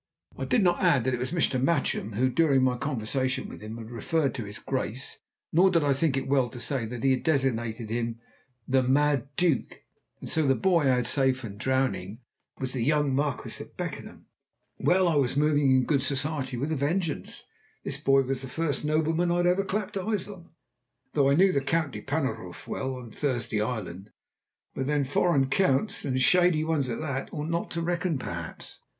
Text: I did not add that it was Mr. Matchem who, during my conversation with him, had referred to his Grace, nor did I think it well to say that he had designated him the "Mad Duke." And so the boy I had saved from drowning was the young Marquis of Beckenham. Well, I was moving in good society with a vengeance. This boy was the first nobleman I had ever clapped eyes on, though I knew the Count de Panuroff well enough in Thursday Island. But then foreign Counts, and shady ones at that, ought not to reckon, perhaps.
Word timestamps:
I 0.35 0.45
did 0.45 0.63
not 0.63 0.81
add 0.81 1.03
that 1.03 1.13
it 1.13 1.19
was 1.19 1.29
Mr. 1.29 1.61
Matchem 1.61 2.15
who, 2.15 2.27
during 2.27 2.63
my 2.63 2.75
conversation 2.75 3.47
with 3.47 3.61
him, 3.61 3.77
had 3.77 3.91
referred 3.91 4.33
to 4.33 4.45
his 4.45 4.57
Grace, 4.57 5.19
nor 5.53 5.69
did 5.69 5.83
I 5.83 5.93
think 5.93 6.17
it 6.17 6.27
well 6.27 6.49
to 6.49 6.59
say 6.59 6.87
that 6.87 7.03
he 7.03 7.11
had 7.11 7.21
designated 7.21 7.91
him 7.91 8.19
the 8.67 8.81
"Mad 8.81 9.27
Duke." 9.35 9.83
And 10.19 10.27
so 10.27 10.47
the 10.47 10.55
boy 10.55 10.91
I 10.91 10.95
had 10.95 11.05
saved 11.05 11.37
from 11.37 11.55
drowning 11.55 12.17
was 12.57 12.73
the 12.73 12.83
young 12.83 13.13
Marquis 13.13 13.63
of 13.63 13.77
Beckenham. 13.77 14.25
Well, 14.79 15.07
I 15.07 15.13
was 15.17 15.37
moving 15.37 15.69
in 15.69 15.85
good 15.85 16.01
society 16.01 16.57
with 16.57 16.71
a 16.71 16.75
vengeance. 16.75 17.43
This 17.83 17.97
boy 17.99 18.23
was 18.23 18.41
the 18.41 18.47
first 18.49 18.83
nobleman 18.83 19.29
I 19.29 19.37
had 19.37 19.45
ever 19.45 19.63
clapped 19.63 19.97
eyes 19.97 20.27
on, 20.27 20.49
though 21.13 21.29
I 21.29 21.35
knew 21.35 21.51
the 21.51 21.61
Count 21.61 21.91
de 21.91 22.01
Panuroff 22.01 22.67
well 22.67 22.95
enough 22.97 23.03
in 23.03 23.11
Thursday 23.13 23.61
Island. 23.61 24.09
But 24.73 24.87
then 24.87 25.03
foreign 25.03 25.47
Counts, 25.47 26.05
and 26.05 26.19
shady 26.19 26.63
ones 26.63 26.89
at 26.89 26.99
that, 27.01 27.31
ought 27.31 27.49
not 27.49 27.69
to 27.69 27.83
reckon, 27.83 28.17
perhaps. 28.17 28.79